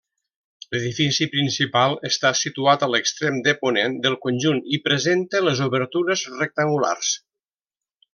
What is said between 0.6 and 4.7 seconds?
L'edifici principal està situat a l'extrem de ponent del conjunt